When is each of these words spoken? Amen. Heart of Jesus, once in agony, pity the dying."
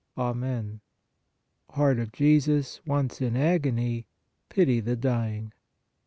Amen. 0.17 0.81
Heart 1.69 1.99
of 1.99 2.11
Jesus, 2.11 2.81
once 2.87 3.21
in 3.21 3.37
agony, 3.37 4.07
pity 4.49 4.79
the 4.79 4.95
dying." 4.95 5.53